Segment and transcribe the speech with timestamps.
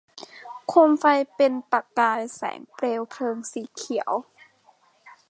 [0.67, 1.05] โคมไฟ
[1.35, 4.11] เป็นประกายแสงเปลวเพลิงสีเขียว